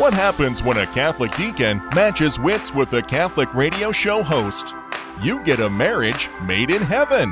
[0.00, 4.74] What happens when a Catholic deacon matches wits with a Catholic radio show host?
[5.20, 7.30] You get a marriage made in heaven.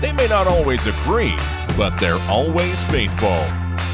[0.00, 1.34] They may not always agree,
[1.76, 3.44] but they're always faithful.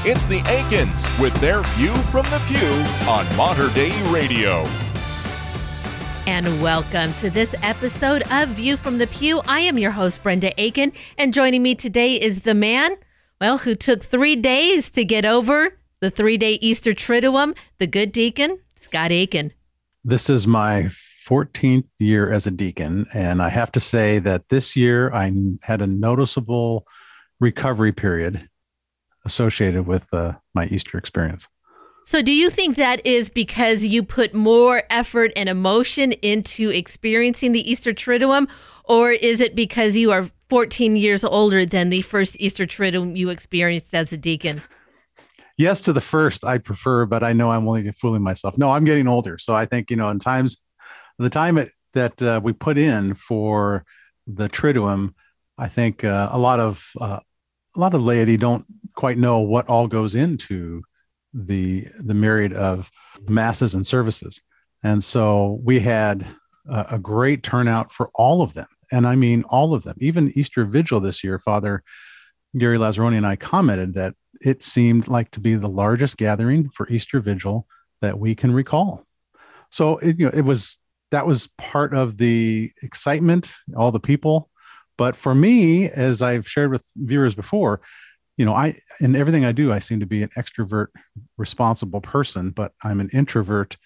[0.05, 4.67] It's the Aikens with their view from the pew on Mater Dei Radio.
[6.27, 9.41] And welcome to this episode of View from the Pew.
[9.49, 12.97] I am your host, Brenda Aiken, and joining me today is the man,
[13.41, 18.13] well, who took three days to get over the three day Easter Triduum, the good
[18.13, 19.53] deacon, Scott Aiken.
[20.05, 20.91] This is my
[21.27, 23.07] 14th year as a deacon.
[23.15, 25.33] And I have to say that this year I
[25.63, 26.87] had a noticeable
[27.39, 28.49] recovery period
[29.25, 31.47] associated with uh, my Easter experience.
[32.05, 37.53] So, do you think that is because you put more effort and emotion into experiencing
[37.53, 38.49] the Easter Triduum,
[38.87, 43.31] or is it because you are 14 years older than the first Easter Triduum you
[43.31, 44.61] experienced as a deacon?
[45.59, 48.59] Yes to the first I prefer, but I know I'm only fooling myself.
[48.59, 50.63] No, I'm getting older, so I think you know in times
[51.19, 53.85] the time it, that uh, we put in for
[54.27, 55.15] the Triduum,
[55.59, 57.21] I think uh, a lot of uh,
[57.77, 60.83] a lot of laity don't quite know what all goes into
[61.33, 62.91] the the myriad of
[63.29, 64.43] masses and services,
[64.83, 66.27] and so we had
[66.69, 69.97] a, a great turnout for all of them, and I mean all of them.
[69.99, 71.83] Even Easter Vigil this year, Father
[72.57, 74.15] Gary Lazzaroni and I commented that
[74.45, 77.67] it seemed like to be the largest gathering for Easter Vigil
[78.01, 79.07] that we can recall.
[79.71, 80.79] So it, you know, it was
[81.11, 84.51] that was part of the excitement, all the people.
[84.99, 87.81] But for me, as I've shared with viewers before,
[88.37, 90.89] you know, I in everything I do, I seem to be an extrovert,
[91.39, 93.77] responsible person, but I'm an introvert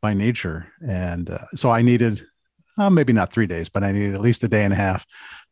[0.00, 2.24] by nature, and uh, so I needed
[2.78, 5.06] uh, maybe not three days, but I needed at least a day and a half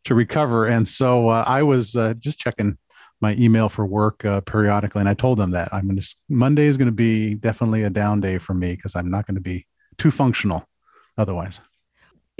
[0.05, 0.66] to recover.
[0.66, 2.78] And so uh, I was uh, just checking
[3.21, 6.67] my email for work uh, periodically, and I told them that I'm going to Monday
[6.67, 9.41] is going to be definitely a down day for me because I'm not going to
[9.41, 9.67] be
[9.99, 10.67] too functional
[11.19, 11.61] otherwise.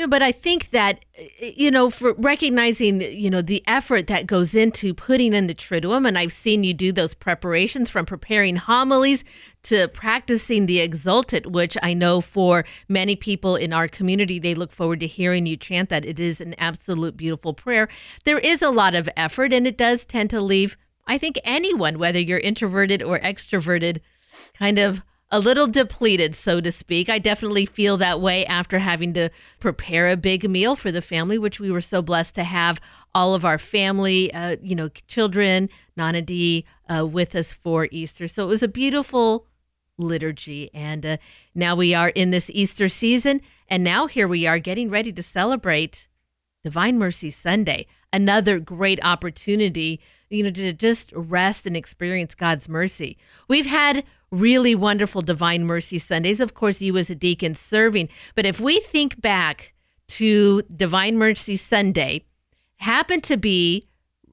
[0.01, 4.07] Know, but I think that eh, eh, you know, for recognizing you know the effort
[4.07, 8.07] that goes into putting in the Triduum, and I've seen you do those preparations from
[8.07, 9.25] preparing homilies
[9.65, 14.73] to practicing the Exsultet, which I know for many people in our community, they look
[14.73, 16.07] forward to hearing you chant that.
[16.07, 17.87] It is an absolute beautiful prayer.
[18.25, 21.99] There is a lot of effort, and it does tend to leave, I think, anyone,
[21.99, 24.01] whether you're introverted or extroverted,
[24.55, 27.09] kind of a little depleted, so to speak.
[27.09, 29.31] I definitely feel that way after having to
[29.61, 32.81] prepare a big meal for the family, which we were so blessed to have
[33.15, 38.27] all of our family, uh, you know, children, Nana D, uh, with us for Easter.
[38.27, 39.47] So it was a beautiful
[39.99, 40.71] liturgy.
[40.75, 41.17] And uh,
[41.55, 43.41] now we are in this Easter season.
[43.69, 46.09] And now here we are getting ready to celebrate
[46.65, 53.17] Divine Mercy Sunday, another great opportunity, you know, to just rest and experience God's mercy.
[53.49, 56.41] We've had really wonderful Divine Mercy Sundays.
[56.41, 58.09] Of course, you as a deacon serving.
[58.35, 59.73] But if we think back
[60.09, 62.25] to Divine Mercy Sunday,
[62.77, 63.87] happened to be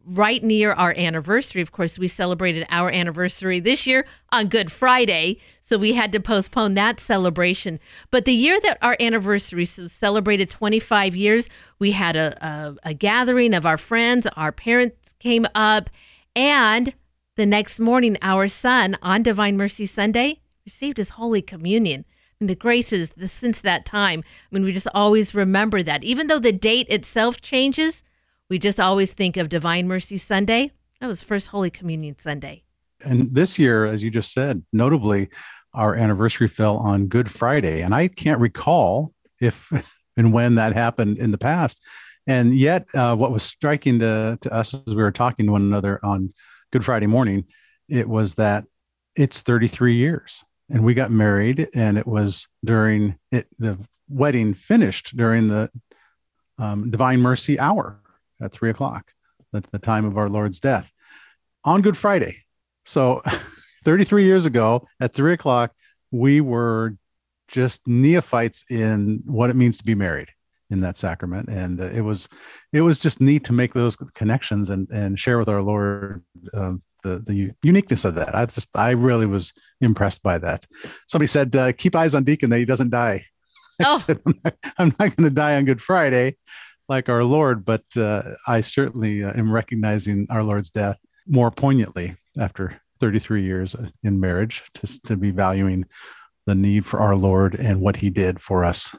[0.08, 1.62] right near our anniversary.
[1.62, 6.22] Of course, we celebrated our anniversary this year on Good Friday, so we had to
[6.22, 7.80] postpone that celebration.
[8.10, 13.54] But the year that our anniversary celebrated 25 years, we had a, a, a gathering
[13.54, 15.90] of our friends, our parents came up,
[16.36, 16.94] and
[17.38, 22.04] the next morning, our son on Divine Mercy Sunday received his Holy Communion.
[22.40, 26.04] And the graces the, since that time, I mean, we just always remember that.
[26.04, 28.04] Even though the date itself changes,
[28.50, 30.72] we just always think of Divine Mercy Sunday.
[31.00, 32.64] That was First Holy Communion Sunday.
[33.06, 35.30] And this year, as you just said, notably,
[35.76, 37.82] our anniversary fell on Good Friday.
[37.82, 39.72] And I can't recall if
[40.18, 41.86] and when that happened in the past.
[42.26, 45.62] And yet, uh, what was striking to, to us as we were talking to one
[45.62, 46.32] another on
[46.72, 47.46] Good Friday morning,
[47.88, 48.66] it was that
[49.16, 50.44] it's 33 years.
[50.70, 53.80] And we got married, and it was during it, the
[54.10, 55.70] wedding finished during the
[56.58, 58.02] um, Divine Mercy hour
[58.42, 59.14] at three o'clock,
[59.54, 60.92] at the time of our Lord's death
[61.64, 62.44] on Good Friday.
[62.84, 63.22] So
[63.86, 65.74] 33 years ago at three o'clock,
[66.12, 66.98] we were
[67.48, 70.28] just neophytes in what it means to be married
[70.70, 71.50] in that sacrament.
[71.50, 72.28] And uh, it was
[72.74, 76.24] it was just neat to make those connections and and share with our lord
[76.54, 78.36] um, the the uniqueness of that.
[78.36, 80.66] I just i really was impressed by that.
[81.08, 83.26] Somebody said uh, keep eyes on deacon that he doesn't die.
[83.80, 83.94] Oh.
[83.94, 86.36] I said, i'm not, not going to die on good friday
[86.90, 90.98] like our lord but uh, i certainly uh, am recognizing our lord's death
[91.28, 95.86] more poignantly after 33 years uh, in marriage to, to be valuing
[96.48, 98.96] the need for our lord and what he did for us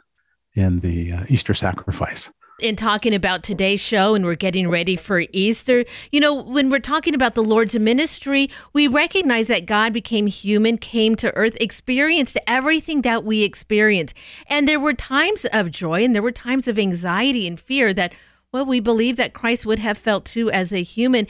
[0.58, 2.30] in the uh, Easter sacrifice.
[2.58, 6.80] in talking about today's show and we're getting ready for Easter, you know, when we're
[6.80, 12.36] talking about the Lord's ministry, we recognize that God became human, came to earth, experienced
[12.48, 14.12] everything that we experience.
[14.48, 18.12] And there were times of joy and there were times of anxiety and fear that,
[18.52, 21.28] well, we believe that Christ would have felt too as a human.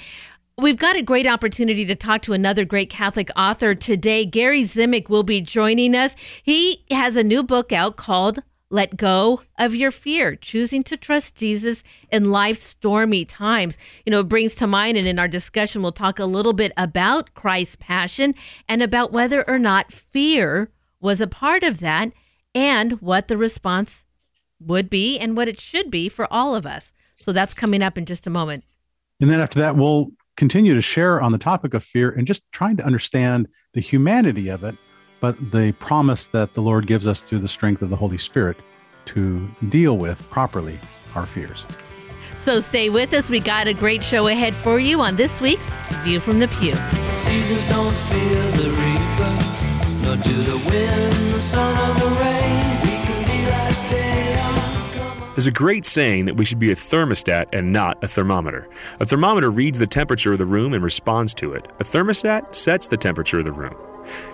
[0.57, 4.25] We've got a great opportunity to talk to another great Catholic author today.
[4.25, 6.17] Gary Zimak will be joining us.
[6.43, 11.35] He has a new book out called let go of your fear, choosing to trust
[11.35, 11.83] Jesus
[12.13, 13.79] in life's stormy times.
[14.05, 16.73] You know, it brings to mind, and in our discussion, we'll talk a little bit
[16.77, 18.35] about Christ's passion
[18.69, 20.71] and about whether or not fear
[21.01, 22.13] was a part of that
[22.55, 24.05] and what the response
[24.61, 26.93] would be and what it should be for all of us.
[27.15, 28.65] So that's coming up in just a moment.
[29.21, 32.43] And then after that, we'll continue to share on the topic of fear and just
[32.53, 34.77] trying to understand the humanity of it
[35.21, 38.57] but the promise that the Lord gives us through the strength of the Holy Spirit
[39.07, 40.79] to deal with properly
[41.15, 41.67] our fears.
[42.39, 43.29] So stay with us.
[43.29, 45.69] We got a great show ahead for you on this week's
[46.05, 46.75] View from the Pew.
[47.11, 52.69] Seasons don't fear the reaper, nor do the wind, the sun, or the rain.
[55.39, 58.69] There's a great saying that we should be a thermostat and not a thermometer.
[58.99, 61.65] A thermometer reads the temperature of the room and responds to it.
[61.79, 63.77] A thermostat sets the temperature of the room.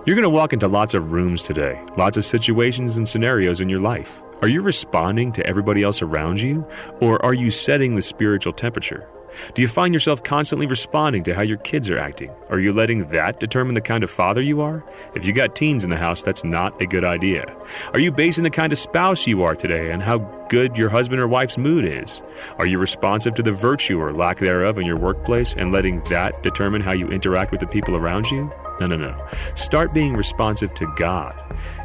[0.07, 3.69] You're going to walk into lots of rooms today, lots of situations and scenarios in
[3.69, 4.23] your life.
[4.43, 6.69] Are you responding to everybody else around you,
[7.01, 9.09] or are you setting the spiritual temperature?
[9.55, 12.31] Do you find yourself constantly responding to how your kids are acting?
[12.49, 14.85] Are you letting that determine the kind of father you are?
[15.15, 17.45] If you got teens in the house, that's not a good idea.
[17.93, 21.21] Are you basing the kind of spouse you are today on how good your husband
[21.21, 22.23] or wife's mood is?
[22.59, 26.43] Are you responsive to the virtue or lack thereof in your workplace and letting that
[26.43, 28.53] determine how you interact with the people around you?
[28.81, 29.27] No, no, no.
[29.55, 31.35] Start being responsive to God.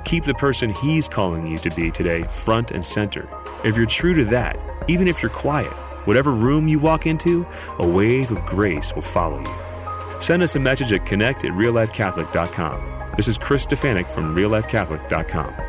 [0.06, 3.30] Keep the person He's calling you to be today front and center.
[3.63, 5.74] If you're true to that, even if you're quiet,
[6.06, 7.46] whatever room you walk into,
[7.78, 10.22] a wave of grace will follow you.
[10.22, 13.13] Send us a message at connect at reallifecatholic.com.
[13.16, 15.69] This is Chris Stefanick from reallifecatholic.com.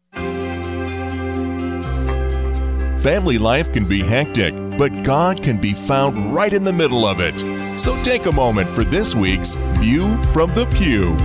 [3.01, 7.19] Family life can be hectic, but God can be found right in the middle of
[7.19, 7.39] it.
[7.79, 11.17] So take a moment for this week's View from the Pew.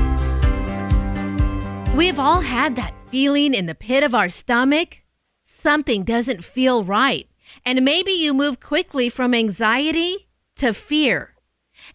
[1.95, 5.03] We've all had that feeling in the pit of our stomach.
[5.45, 7.29] Something doesn't feel right.
[7.63, 11.35] And maybe you move quickly from anxiety to fear.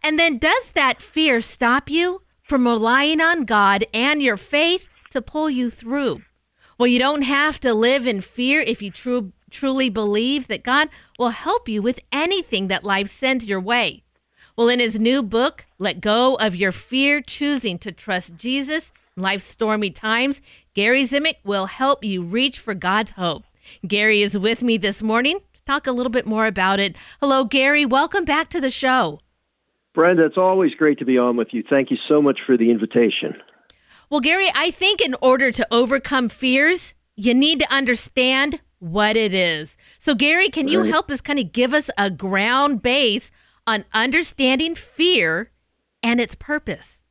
[0.03, 5.23] And then does that fear stop you from relying on God and your faith to
[5.23, 6.21] pull you through?
[6.77, 10.89] Well, you don't have to live in fear if you true truly believe that God
[11.19, 14.03] will help you with anything that life sends your way.
[14.57, 19.23] Well, in his new book, Let Go of Your Fear, Choosing to Trust Jesus in
[19.23, 20.41] Life's Stormy Times,
[20.73, 23.43] Gary Zimak will help you reach for God's hope.
[23.87, 26.95] Gary is with me this morning to talk a little bit more about it.
[27.19, 27.85] Hello, Gary.
[27.85, 29.19] Welcome back to the show.
[29.93, 31.63] Brenda, it's always great to be on with you.
[31.69, 33.35] Thank you so much for the invitation.
[34.09, 39.33] Well, Gary, I think in order to overcome fears, you need to understand what it
[39.33, 39.77] is.
[39.99, 43.31] So, Gary, can you help us kind of give us a ground base
[43.67, 45.51] on understanding fear
[46.01, 47.03] and its purpose?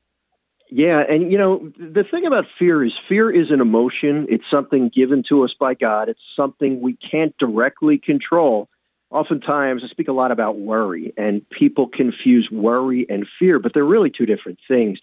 [0.68, 4.26] Yeah, and you know, the thing about fear is fear is an emotion.
[4.28, 6.08] It's something given to us by God.
[6.08, 8.68] It's something we can't directly control.
[9.10, 13.84] Oftentimes, I speak a lot about worry, and people confuse worry and fear, but they're
[13.84, 14.98] really two different things.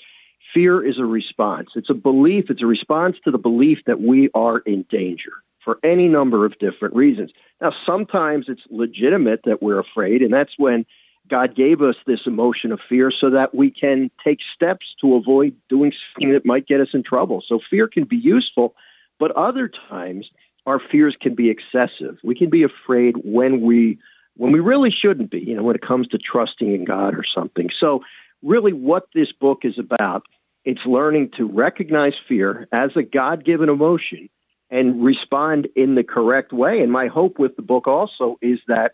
[0.53, 1.69] Fear is a response.
[1.75, 2.49] It's a belief.
[2.49, 6.57] It's a response to the belief that we are in danger for any number of
[6.59, 7.29] different reasons.
[7.59, 10.85] Now, sometimes it's legitimate that we're afraid, and that's when
[11.27, 15.57] God gave us this emotion of fear so that we can take steps to avoid
[15.67, 17.43] doing something that might get us in trouble.
[17.45, 18.75] So fear can be useful,
[19.19, 20.29] but other times
[20.65, 22.17] our fears can be excessive.
[22.23, 23.99] We can be afraid when we
[24.37, 27.25] when we really shouldn't be, you know, when it comes to trusting in God or
[27.25, 27.71] something.
[27.77, 28.03] So
[28.41, 30.27] really what this book is about,
[30.63, 34.29] it's learning to recognize fear as a God-given emotion
[34.69, 36.81] and respond in the correct way.
[36.81, 38.93] And my hope with the book also is that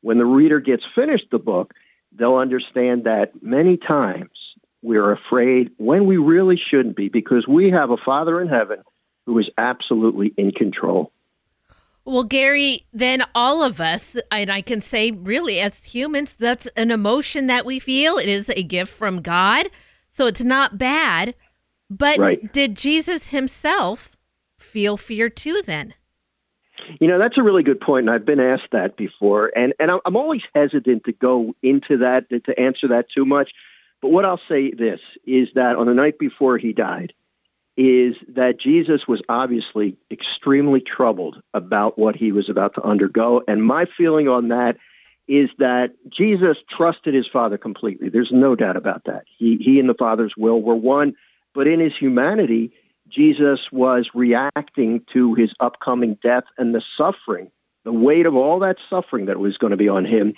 [0.00, 1.72] when the reader gets finished the book,
[2.12, 4.30] they'll understand that many times
[4.82, 8.82] we're afraid when we really shouldn't be because we have a Father in heaven
[9.26, 11.10] who is absolutely in control.
[12.04, 16.90] Well, Gary, then all of us, and I can say really as humans, that's an
[16.90, 18.18] emotion that we feel.
[18.18, 19.70] It is a gift from God.
[20.10, 21.34] So it's not bad.
[21.88, 22.52] But Right.
[22.52, 24.13] did Jesus himself
[24.64, 25.94] feel fear too then?
[27.00, 29.90] You know, that's a really good point, and I've been asked that before, and and
[29.90, 33.52] I'm always hesitant to go into that to answer that too much.
[34.02, 37.12] But what I'll say this is that on the night before he died,
[37.76, 43.64] is that Jesus was obviously extremely troubled about what he was about to undergo, and
[43.64, 44.76] my feeling on that
[45.26, 48.08] is that Jesus trusted his Father completely.
[48.10, 49.24] There's no doubt about that.
[49.38, 51.14] He he and the Father's will were one,
[51.54, 52.72] but in his humanity,
[53.14, 57.50] Jesus was reacting to his upcoming death and the suffering,
[57.84, 60.34] the weight of all that suffering that was going to be on him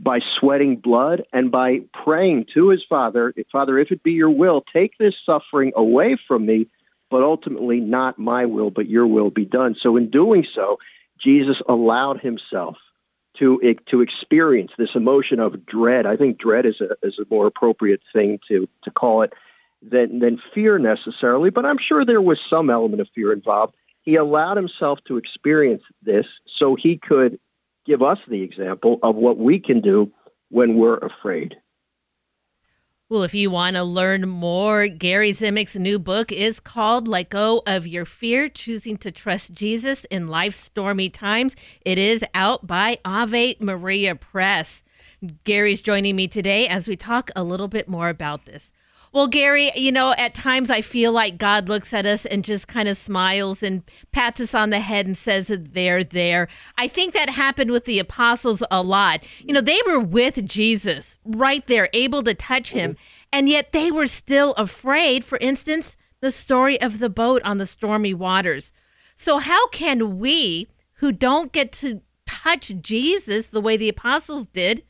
[0.00, 4.64] by sweating blood and by praying to his father, Father, if it be your will,
[4.72, 6.66] take this suffering away from me,
[7.10, 9.76] but ultimately not my will, but your will be done.
[9.80, 10.78] So in doing so,
[11.18, 12.76] Jesus allowed himself
[13.38, 16.06] to to experience this emotion of dread.
[16.06, 19.32] I think dread is a is a more appropriate thing to to call it
[19.82, 23.74] than than fear necessarily, but I'm sure there was some element of fear involved.
[24.02, 26.26] He allowed himself to experience this
[26.58, 27.38] so he could
[27.84, 30.12] give us the example of what we can do
[30.48, 31.56] when we're afraid.
[33.08, 37.62] Well, if you want to learn more, Gary Zimak's new book is called Let Go
[37.64, 41.54] of Your Fear Choosing to Trust Jesus in Life's Stormy Times.
[41.84, 44.82] It is out by Ave Maria Press.
[45.44, 48.72] Gary's joining me today as we talk a little bit more about this.
[49.16, 52.68] Well, Gary, you know, at times I feel like God looks at us and just
[52.68, 53.82] kind of smiles and
[54.12, 56.48] pats us on the head and says they're there.
[56.76, 59.24] I think that happened with the apostles a lot.
[59.40, 62.98] You know, they were with Jesus right there, able to touch him,
[63.32, 65.24] and yet they were still afraid.
[65.24, 68.70] For instance, the story of the boat on the stormy waters.
[69.16, 74.82] So, how can we who don't get to touch Jesus the way the apostles did,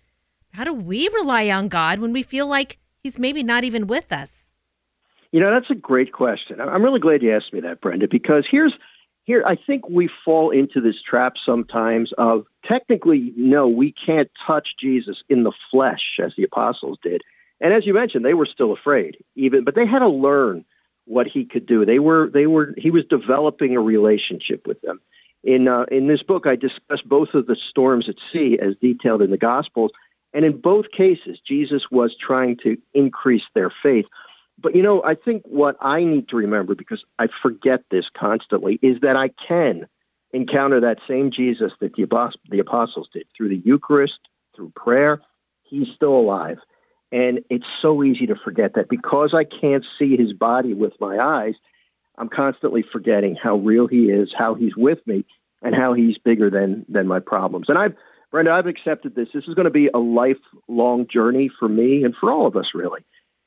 [0.55, 4.13] how do we rely on God when we feel like he's maybe not even with
[4.13, 4.49] us?
[5.31, 6.61] You know, that's a great question.
[6.61, 8.73] I'm really glad you asked me that, Brenda, because here's
[9.25, 14.75] here I think we fall into this trap sometimes of technically no, we can't touch
[14.79, 17.23] Jesus in the flesh as the apostles did.
[17.61, 20.65] And as you mentioned, they were still afraid, even but they had to learn
[21.05, 21.85] what he could do.
[21.85, 25.01] They were they were he was developing a relationship with them.
[25.45, 29.23] In uh, in this book, I discuss both of the storms at sea as detailed
[29.23, 29.93] in the Gospels,
[30.37, 34.05] and in both cases, Jesus was trying to increase their faith.
[34.59, 38.79] But you know, I think what I need to remember, because I forget this constantly,
[38.83, 39.89] is that I can
[40.35, 42.03] encounter that same Jesus that the,
[42.61, 44.19] apostles did through the Eucharist,
[44.55, 45.23] through prayer.
[45.63, 46.59] He's still alive.
[47.11, 51.19] And it's so easy to forget that because I can't see his body with my
[51.19, 51.55] eyes,
[52.19, 55.25] I'm constantly forgetting how real he is, how he's with me,
[55.63, 57.71] and how he's bigger than than my problems.
[57.71, 57.97] And I've
[58.37, 59.31] Brenda, I've accepted this.
[59.33, 62.75] This is going to be a lifelong journey for me and for all of us,
[62.75, 63.01] really,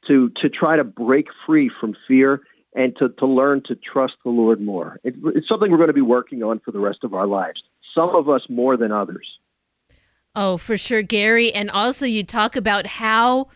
[0.08, 2.42] to to try to break free from fear
[2.74, 5.00] and to, to learn to trust the Lord more.
[5.04, 7.62] It, it's something we're going to be working on for the rest of our lives.
[7.94, 9.38] Some of us more than others.
[10.36, 11.54] Oh, for sure, Gary.
[11.54, 13.50] And also, you talk about how,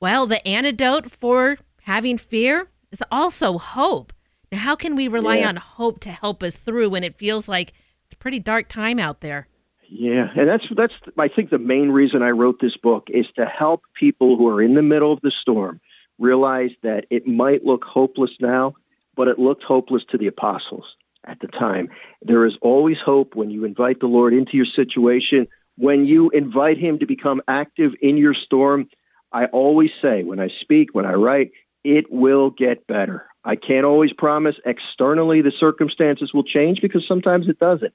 [0.00, 4.14] well, the antidote for having fear is also hope.
[4.50, 5.48] Now, how can we rely Yeah.
[5.48, 7.74] on hope to help us through when it feels like
[8.06, 9.46] it's a pretty dark time out there?
[9.92, 13.44] Yeah, and that's that's I think the main reason I wrote this book is to
[13.44, 15.80] help people who are in the middle of the storm
[16.16, 18.74] realize that it might look hopeless now,
[19.16, 20.84] but it looked hopeless to the apostles
[21.24, 21.88] at the time.
[22.22, 26.78] There is always hope when you invite the Lord into your situation, when you invite
[26.78, 28.88] him to become active in your storm.
[29.32, 31.50] I always say when I speak, when I write,
[31.82, 33.26] it will get better.
[33.44, 37.92] I can't always promise externally the circumstances will change because sometimes it doesn't.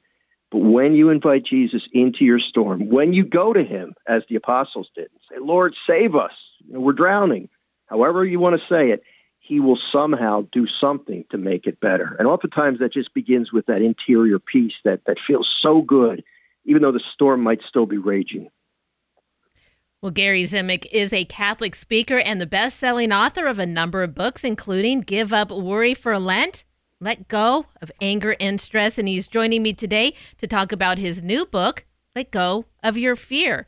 [0.51, 4.35] But when you invite Jesus into your storm, when you go to him, as the
[4.35, 6.33] apostles did, and say, Lord, save us.
[6.67, 7.49] We're drowning.
[7.87, 9.03] However you want to say it,
[9.39, 12.15] he will somehow do something to make it better.
[12.17, 16.23] And oftentimes that just begins with that interior peace that, that feels so good,
[16.65, 18.49] even though the storm might still be raging.
[20.01, 24.03] Well, Gary Zimak is a Catholic speaker and the best selling author of a number
[24.03, 26.63] of books, including Give Up Worry for Lent,
[27.01, 28.97] Let Go of Anger and Stress.
[28.97, 31.85] And he's joining me today to talk about his new book,
[32.15, 33.67] Let Go of Your Fear.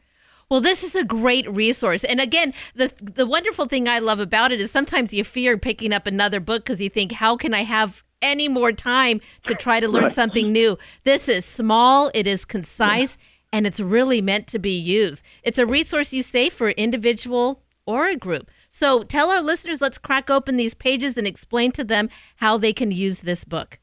[0.50, 2.06] Well, this is a great resource.
[2.06, 5.92] And again, the the wonderful thing I love about it is sometimes you fear picking
[5.92, 9.82] up another book because you think, how can I have any more time to try
[9.82, 10.14] to learn Right.
[10.14, 10.78] something new?
[11.04, 13.18] This is small, it is concise,
[13.52, 15.22] and it's really meant to be used.
[15.44, 18.50] It's a resource you say for individual or a group.
[18.78, 22.74] So tell our listeners, let's crack open these pages and explain to them how they
[22.74, 23.80] can use this book.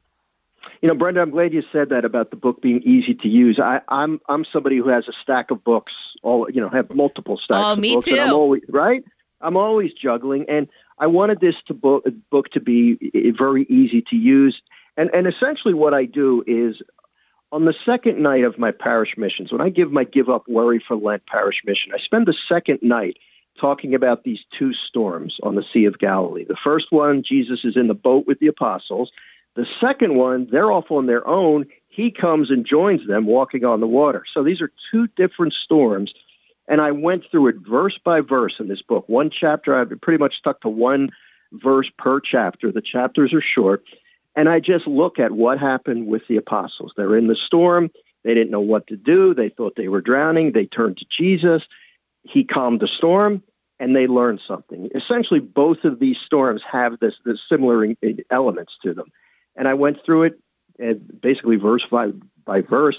[0.82, 3.58] You know, Brenda, I'm glad you said that about the book being easy to use.
[3.58, 7.38] I, I'm I'm somebody who has a stack of books, all you know, have multiple
[7.38, 8.06] stacks oh, of me books.
[8.06, 8.20] Too.
[8.20, 9.02] I'm always right.
[9.40, 14.16] I'm always juggling, and I wanted this to book, book to be very easy to
[14.16, 14.62] use.
[14.96, 16.80] And and essentially, what I do is
[17.50, 20.78] on the second night of my parish missions, when I give my Give Up Worry
[20.86, 23.16] for Lent parish mission, I spend the second night
[23.60, 26.44] talking about these two storms on the Sea of Galilee.
[26.44, 29.10] The first one, Jesus is in the boat with the apostles.
[29.54, 31.66] The second one, they're off on their own.
[31.88, 34.24] He comes and joins them walking on the water.
[34.32, 36.12] So these are two different storms.
[36.66, 39.08] And I went through it verse by verse in this book.
[39.08, 41.10] One chapter, I've pretty much stuck to one
[41.52, 42.72] verse per chapter.
[42.72, 43.84] The chapters are short.
[44.34, 46.92] And I just look at what happened with the apostles.
[46.96, 47.90] They're in the storm.
[48.24, 49.34] They didn't know what to do.
[49.34, 50.52] They thought they were drowning.
[50.52, 51.62] They turned to Jesus.
[52.24, 53.42] He calmed the storm
[53.78, 54.88] and they learned something.
[54.94, 57.94] Essentially, both of these storms have this, this similar
[58.30, 59.06] elements to them.
[59.56, 60.40] And I went through it
[60.82, 62.12] uh, basically verse by,
[62.44, 62.96] by verse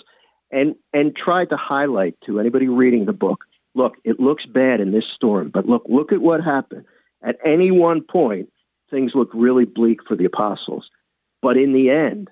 [0.51, 4.91] and, and tried to highlight to anybody reading the book, look, it looks bad in
[4.91, 6.85] this storm, but look, look at what happened.
[7.21, 8.49] At any one point,
[8.89, 10.89] things looked really bleak for the apostles.
[11.41, 12.29] But in the end,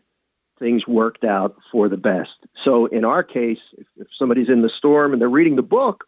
[0.59, 2.31] things worked out for the best.
[2.63, 6.05] So in our case, if, if somebody's in the storm and they're reading the book,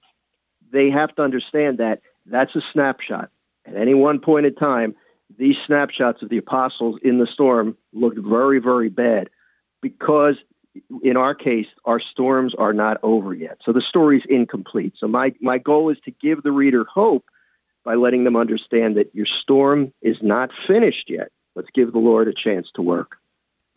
[0.75, 3.29] they have to understand that that's a snapshot.
[3.65, 4.95] At any one point in time,
[5.37, 9.29] these snapshots of the apostles in the storm looked very, very bad
[9.81, 10.35] because
[11.01, 13.59] in our case, our storms are not over yet.
[13.63, 14.93] So the story's incomplete.
[14.97, 17.25] So my, my goal is to give the reader hope
[17.85, 21.31] by letting them understand that your storm is not finished yet.
[21.55, 23.17] Let's give the Lord a chance to work.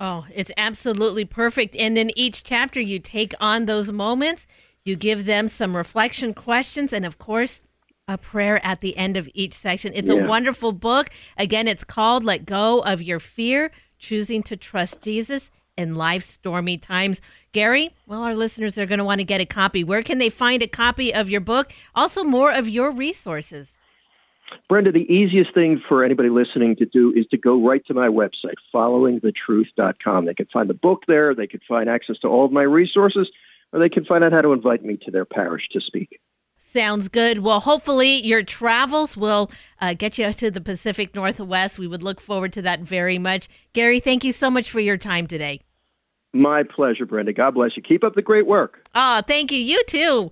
[0.00, 1.76] Oh, it's absolutely perfect.
[1.76, 4.46] And in each chapter, you take on those moments,
[4.88, 7.60] you give them some reflection questions, and of course,
[8.08, 9.92] a prayer at the end of each section.
[9.94, 10.24] It's yeah.
[10.24, 11.10] a wonderful book.
[11.36, 16.78] Again, it's called Let Go of Your Fear Choosing to Trust Jesus in Life's Stormy
[16.78, 17.20] Times.
[17.52, 19.84] Gary, well, our listeners are going to want to get a copy.
[19.84, 21.72] Where can they find a copy of your book?
[21.94, 23.72] Also, more of your resources.
[24.68, 28.08] Brenda, the easiest thing for anybody listening to do is to go right to my
[28.08, 30.24] website, followingthetruth.com.
[30.24, 31.34] They can find the book there.
[31.34, 33.30] They can find access to all of my resources,
[33.72, 36.20] or they can find out how to invite me to their parish to speak.
[36.56, 37.38] Sounds good.
[37.38, 39.50] Well, hopefully your travels will
[39.80, 41.78] uh, get you to the Pacific Northwest.
[41.78, 43.48] We would look forward to that very much.
[43.72, 45.62] Gary, thank you so much for your time today.
[46.34, 47.32] My pleasure, Brenda.
[47.32, 47.82] God bless you.
[47.82, 48.86] Keep up the great work.
[48.94, 49.58] Oh, thank you.
[49.58, 50.30] You too.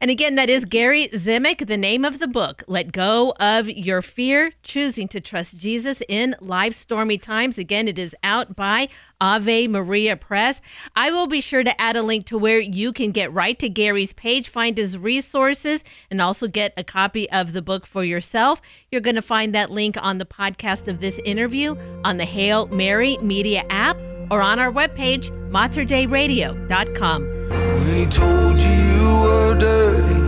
[0.00, 4.00] And again, that is Gary Zimak, the name of the book, Let Go of Your
[4.00, 7.58] Fear, Choosing to Trust Jesus in Life's Stormy Times.
[7.58, 8.88] Again, it is out by
[9.20, 10.62] Ave Maria Press.
[10.96, 13.68] I will be sure to add a link to where you can get right to
[13.68, 18.62] Gary's page, find his resources, and also get a copy of the book for yourself.
[18.90, 22.68] You're going to find that link on the podcast of this interview on the Hail
[22.68, 23.98] Mary Media app
[24.30, 27.69] or on our webpage, materdeiradio.com.
[27.80, 30.20] When he told you you were dirty,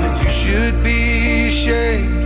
[0.00, 2.21] that you should be ashamed.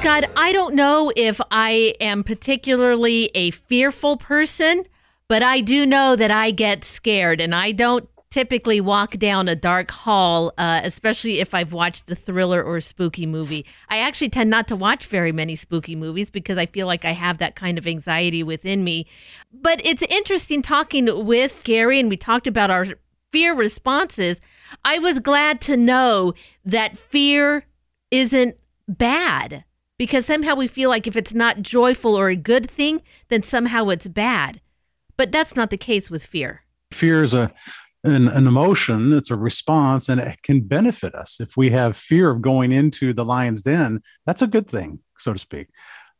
[0.00, 4.86] Scott, I don't know if I am particularly a fearful person,
[5.28, 9.54] but I do know that I get scared and I don't typically walk down a
[9.54, 13.66] dark hall, uh, especially if I've watched a thriller or a spooky movie.
[13.90, 17.12] I actually tend not to watch very many spooky movies because I feel like I
[17.12, 19.06] have that kind of anxiety within me.
[19.52, 22.86] But it's interesting talking with Gary, and we talked about our
[23.32, 24.40] fear responses.
[24.82, 26.32] I was glad to know
[26.64, 27.66] that fear
[28.10, 28.56] isn't
[28.88, 29.64] bad
[30.00, 33.90] because somehow we feel like if it's not joyful or a good thing, then somehow
[33.90, 34.58] it's bad.
[35.18, 36.62] But that's not the case with fear.
[36.90, 37.52] Fear is a
[38.04, 41.38] an, an emotion, it's a response, and it can benefit us.
[41.38, 45.34] If we have fear of going into the lion's den, that's a good thing, so
[45.34, 45.68] to speak.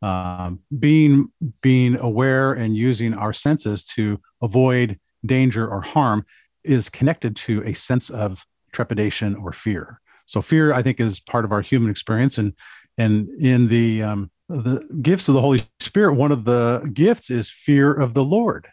[0.03, 1.29] Um, being
[1.63, 6.27] being aware and using our senses to avoid danger or harm
[6.65, 10.03] is connected to a sense of trepidation or fear.
[10.27, 12.53] So fear, I think, is part of our human experience, and
[12.99, 17.51] and in the um, the gifts of the Holy Spirit, one of the gifts is
[17.51, 18.69] fear of the Lord.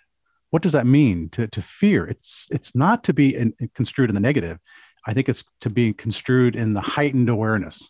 [0.50, 1.30] What does that mean?
[1.30, 2.06] To to fear?
[2.06, 4.58] It's it's not to be in, construed in the negative.
[5.06, 7.90] I think it's to be construed in the heightened awareness.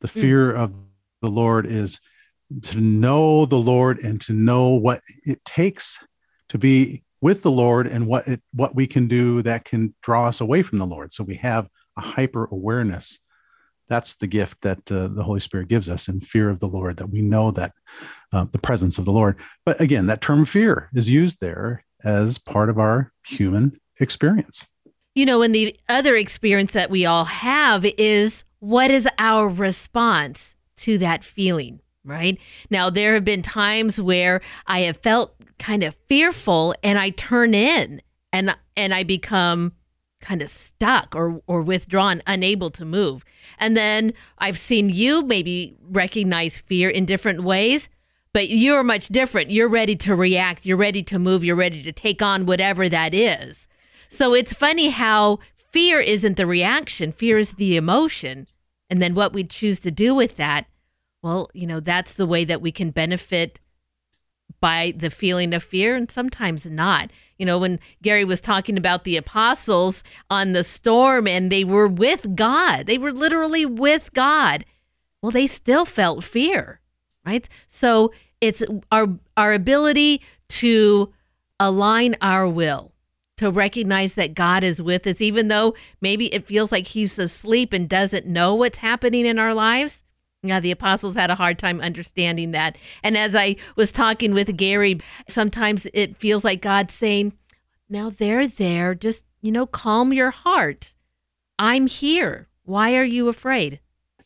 [0.00, 0.74] The fear of
[1.20, 2.00] the Lord is
[2.62, 6.04] to know the Lord and to know what it takes
[6.48, 10.26] to be with the Lord and what it what we can do that can draw
[10.26, 11.12] us away from the Lord.
[11.12, 13.18] So we have a hyper awareness.
[13.90, 16.96] That's the gift that uh, the Holy Spirit gives us in fear of the Lord,
[16.96, 17.72] that we know that
[18.32, 19.36] uh, the presence of the Lord.
[19.66, 24.64] But again, that term fear is used there as part of our human experience.
[25.14, 30.54] You know, and the other experience that we all have is what is our response
[30.78, 31.80] to that feeling?
[32.04, 32.38] right?
[32.70, 37.54] Now, there have been times where I have felt kind of fearful and I turn
[37.54, 38.00] in
[38.32, 39.72] and and I become
[40.20, 43.24] kind of stuck or or withdrawn, unable to move.
[43.58, 47.88] And then I've seen you maybe recognize fear in different ways,
[48.32, 49.50] but you're much different.
[49.50, 53.14] You're ready to react, you're ready to move, you're ready to take on whatever that
[53.14, 53.68] is.
[54.08, 58.46] So it's funny how fear isn't the reaction, fear is the emotion.
[58.88, 60.66] And then what we choose to do with that
[61.22, 63.60] well, you know, that's the way that we can benefit
[64.60, 67.10] by the feeling of fear and sometimes not.
[67.38, 71.88] You know, when Gary was talking about the apostles on the storm and they were
[71.88, 74.64] with God, they were literally with God.
[75.22, 76.80] Well, they still felt fear,
[77.24, 77.48] right?
[77.66, 81.12] So it's our our ability to
[81.58, 82.92] align our will
[83.36, 87.72] to recognize that God is with us even though maybe it feels like he's asleep
[87.72, 90.02] and doesn't know what's happening in our lives
[90.42, 92.78] yeah, the apostles had a hard time understanding that.
[93.02, 97.34] And as I was talking with Gary, sometimes it feels like God saying,
[97.88, 98.94] Now they're there.
[98.94, 100.94] Just, you know, calm your heart.
[101.58, 102.48] I'm here.
[102.64, 103.80] Why are you afraid?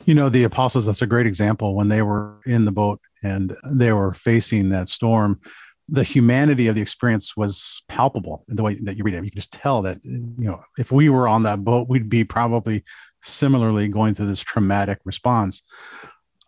[0.04, 3.56] You know, the apostles, that's a great example when they were in the boat and
[3.72, 5.40] they were facing that storm.
[5.88, 9.24] The humanity of the experience was palpable in the way that you read it.
[9.24, 12.24] You can just tell that, you know, if we were on that boat, we'd be
[12.24, 12.84] probably
[13.22, 15.62] similarly going through this traumatic response.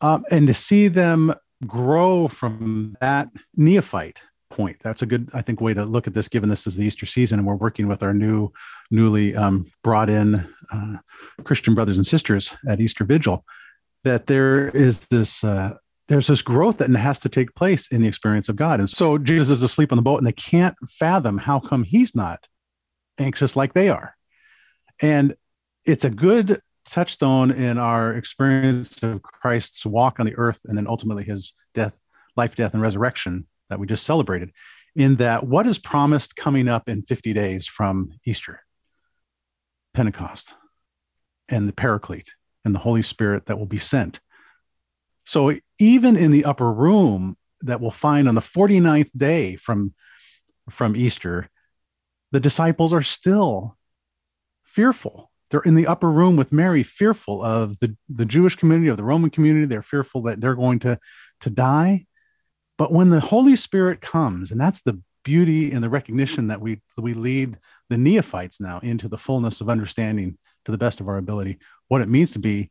[0.01, 1.35] Um, and to see them
[1.67, 6.29] grow from that neophyte point, that's a good, I think, way to look at this,
[6.29, 8.53] given this is the Easter season and we're working with our new,
[8.91, 10.97] newly um, brought in uh,
[11.45, 13.45] Christian brothers and sisters at Easter Vigil,
[14.05, 15.45] that there is this.
[15.45, 15.75] Uh,
[16.09, 18.79] there's this growth that has to take place in the experience of God.
[18.81, 22.15] And so Jesus is asleep on the boat and they can't fathom how come he's
[22.15, 22.47] not
[23.19, 24.15] anxious like they are.
[25.03, 25.35] And
[25.85, 30.87] it's a good touchstone in our experience of Christ's walk on the earth and then
[30.87, 32.01] ultimately his death,
[32.37, 34.53] life, death, and resurrection that we just celebrated.
[34.95, 38.61] In that, what is promised coming up in 50 days from Easter?
[39.93, 40.55] Pentecost
[41.49, 44.21] and the Paraclete and the Holy Spirit that will be sent.
[45.27, 49.93] So, even in the upper room that we'll find on the 49th day from,
[50.71, 51.51] from Easter,
[52.33, 53.77] the disciples are still
[54.65, 58.97] fearful they're in the upper room with Mary, fearful of the, the Jewish community, of
[58.97, 59.67] the Roman community.
[59.67, 60.99] They're fearful that they're going to,
[61.41, 62.07] to die.
[62.79, 66.83] But when the Holy Spirit comes, and that's the beauty and the recognition that we,
[66.99, 67.59] we lead
[67.89, 71.59] the neophytes now into the fullness of understanding to the best of our ability,
[71.89, 72.69] what it means to be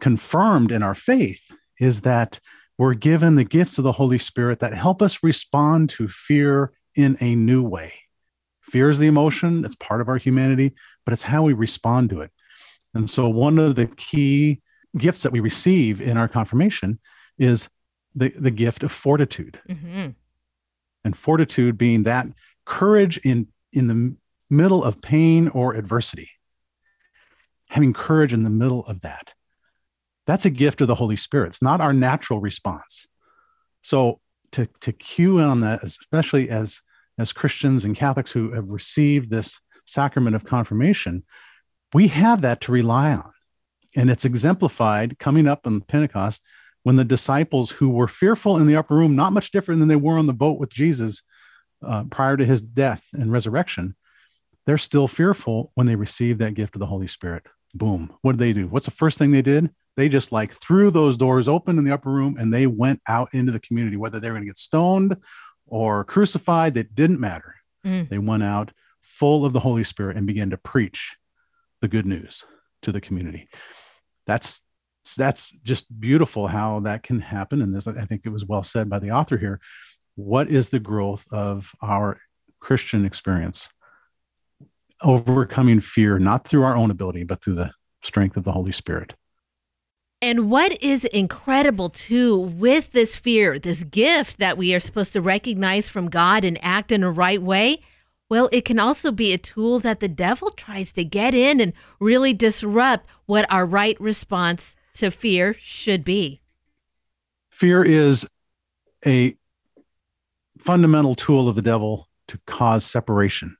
[0.00, 2.38] confirmed in our faith is that
[2.78, 7.16] we're given the gifts of the Holy Spirit that help us respond to fear in
[7.20, 7.92] a new way.
[8.62, 12.20] Fear is the emotion, it's part of our humanity, but it's how we respond to
[12.20, 12.30] it.
[12.94, 14.62] And so, one of the key
[14.96, 16.98] gifts that we receive in our confirmation
[17.38, 17.68] is
[18.14, 19.60] the, the gift of fortitude.
[19.68, 20.10] Mm-hmm.
[21.04, 22.26] And fortitude being that
[22.64, 24.14] courage in, in the
[24.50, 26.30] middle of pain or adversity,
[27.68, 29.34] having courage in the middle of that.
[30.30, 31.48] That's a gift of the Holy Spirit.
[31.48, 33.08] It's not our natural response.
[33.82, 34.20] So,
[34.52, 36.82] to, to cue on that, especially as
[37.18, 41.24] as Christians and Catholics who have received this sacrament of confirmation,
[41.94, 43.32] we have that to rely on.
[43.96, 46.46] And it's exemplified coming up on Pentecost
[46.84, 49.96] when the disciples who were fearful in the upper room, not much different than they
[49.96, 51.24] were on the boat with Jesus
[51.84, 53.96] uh, prior to his death and resurrection,
[54.64, 57.42] they're still fearful when they receive that gift of the Holy Spirit.
[57.74, 58.14] Boom.
[58.22, 58.68] What did they do?
[58.68, 59.70] What's the first thing they did?
[59.96, 63.34] They just like threw those doors open in the upper room and they went out
[63.34, 65.16] into the community, whether they were going to get stoned
[65.66, 67.54] or crucified, that didn't matter.
[67.84, 68.08] Mm.
[68.08, 71.16] They went out full of the Holy Spirit and began to preach
[71.80, 72.44] the good news
[72.82, 73.48] to the community.
[74.26, 74.62] That's
[75.16, 77.62] that's just beautiful how that can happen.
[77.62, 79.60] And this, I think it was well said by the author here.
[80.14, 82.18] What is the growth of our
[82.60, 83.70] Christian experience?
[85.02, 87.72] Overcoming fear, not through our own ability, but through the
[88.02, 89.14] strength of the Holy Spirit.
[90.22, 95.22] And what is incredible too with this fear, this gift that we are supposed to
[95.22, 97.80] recognize from God and act in a right way,
[98.28, 101.72] well, it can also be a tool that the devil tries to get in and
[101.98, 106.40] really disrupt what our right response to fear should be.
[107.50, 108.28] Fear is
[109.06, 109.34] a
[110.58, 113.56] fundamental tool of the devil to cause separation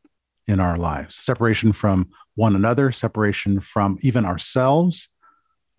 [0.47, 5.09] in our lives separation from one another, separation from even ourselves,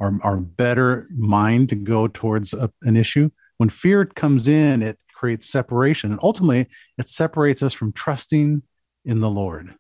[0.02, 3.30] our, our better mind to go towards a, an issue.
[3.58, 6.12] When fear comes in, it creates separation.
[6.12, 8.64] And ultimately, it separates us from trusting
[9.06, 9.76] in the Lord.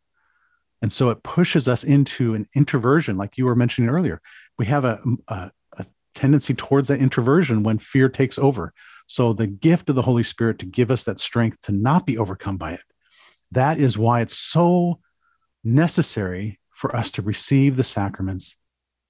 [0.83, 4.21] And so it pushes us into an introversion, like you were mentioning earlier.
[4.59, 8.73] We have a, a, a tendency towards that introversion when fear takes over.
[9.07, 12.17] So the gift of the Holy Spirit to give us that strength to not be
[12.17, 12.83] overcome by it.
[13.51, 14.99] That is why it's so
[15.63, 18.57] necessary for us to receive the sacraments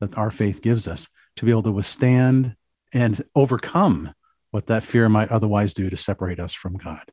[0.02, 2.56] that our faith gives us to be able to withstand
[2.94, 4.14] and overcome
[4.50, 7.10] what that fear might otherwise do to separate us from God.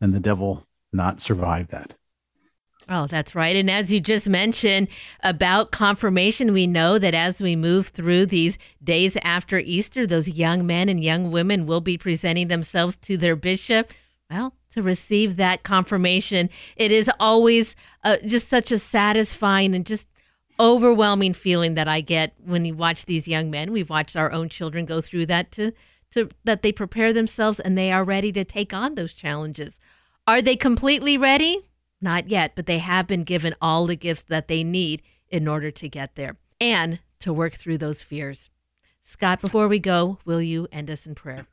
[0.00, 1.94] And the devil not survive that.
[2.88, 3.56] Oh, that's right.
[3.56, 4.88] And as you just mentioned
[5.20, 10.66] about confirmation, we know that as we move through these days after Easter, those young
[10.66, 13.92] men and young women will be presenting themselves to their bishop.
[14.30, 20.06] Well, to receive that confirmation, it is always uh, just such a satisfying and just
[20.58, 23.72] overwhelming feeling that I get when you watch these young men.
[23.72, 25.72] We've watched our own children go through that to,
[26.12, 29.80] to that they prepare themselves and they are ready to take on those challenges.
[30.26, 31.66] Are they completely ready?
[32.00, 35.70] Not yet, but they have been given all the gifts that they need in order
[35.70, 38.50] to get there and to work through those fears.
[39.02, 41.46] Scott, before we go, will you end us in prayer?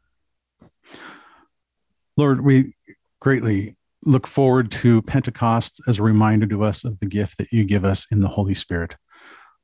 [2.17, 2.73] Lord, we
[3.19, 7.63] greatly look forward to Pentecost as a reminder to us of the gift that you
[7.63, 8.95] give us in the Holy Spirit,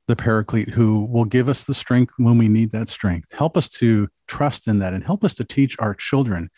[0.07, 3.27] the Paraclete, who will give us the strength when we need that strength.
[3.31, 6.49] Help us to trust in that and help us to teach our children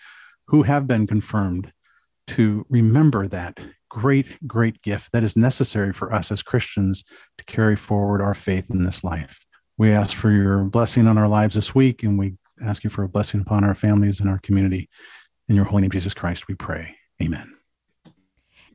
[0.48, 1.72] who have been confirmed
[2.28, 7.04] to remember that great, great gift that is necessary for us as Christians
[7.38, 9.46] to carry forward our faith in this life.
[9.78, 13.04] We ask for your blessing on our lives this week, and we ask you for
[13.04, 14.90] a blessing upon our families and our community.
[15.50, 16.96] In your holy name, Jesus Christ, we pray.
[17.22, 17.61] Amen.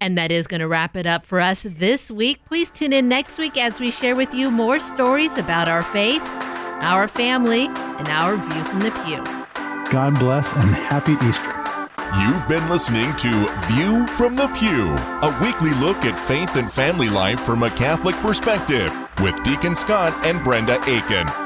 [0.01, 2.45] And that is going to wrap it up for us this week.
[2.45, 6.23] Please tune in next week as we share with you more stories about our faith,
[6.83, 9.23] our family, and our view from the pew.
[9.91, 11.57] God bless and happy Easter.
[12.21, 13.29] You've been listening to
[13.67, 18.15] View from the Pew, a weekly look at faith and family life from a Catholic
[18.17, 21.46] perspective with Deacon Scott and Brenda Aiken.